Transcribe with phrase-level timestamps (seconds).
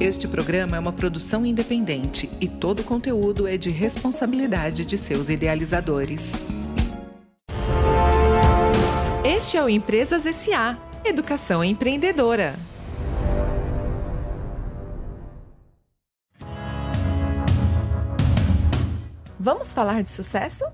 [0.00, 5.28] Este programa é uma produção independente e todo o conteúdo é de responsabilidade de seus
[5.28, 6.34] idealizadores.
[9.24, 12.54] Este é o Empresas SA Educação Empreendedora.
[19.36, 20.64] Vamos falar de sucesso?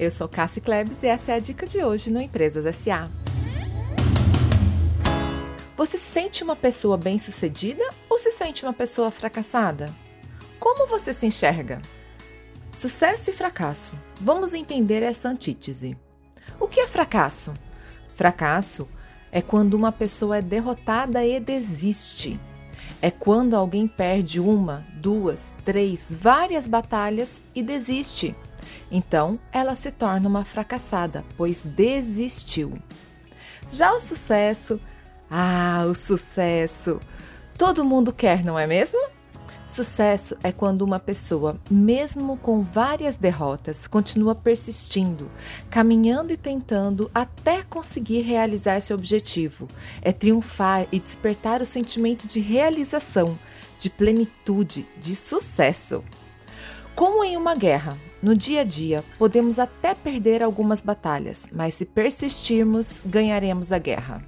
[0.00, 3.10] Eu sou Cassie Klebs e essa é a dica de hoje no Empresas SA.
[5.76, 7.84] Você se sente uma pessoa bem-sucedida
[8.22, 9.92] se sente uma pessoa fracassada?
[10.60, 11.82] Como você se enxerga?
[12.70, 13.92] Sucesso e fracasso.
[14.20, 15.96] Vamos entender essa antítese.
[16.60, 17.52] O que é fracasso?
[18.14, 18.88] Fracasso
[19.32, 22.38] é quando uma pessoa é derrotada e desiste.
[23.00, 28.36] É quando alguém perde uma, duas, três, várias batalhas e desiste.
[28.88, 32.78] Então, ela se torna uma fracassada, pois desistiu.
[33.68, 34.80] Já o sucesso
[35.34, 37.00] ah, o sucesso!
[37.56, 38.98] Todo mundo quer, não é mesmo?
[39.64, 45.30] Sucesso é quando uma pessoa, mesmo com várias derrotas, continua persistindo,
[45.70, 49.66] caminhando e tentando até conseguir realizar seu objetivo.
[50.02, 53.38] É triunfar e despertar o sentimento de realização,
[53.78, 56.04] de plenitude, de sucesso.
[56.94, 61.86] Como em uma guerra, no dia a dia podemos até perder algumas batalhas, mas se
[61.86, 64.22] persistirmos, ganharemos a guerra.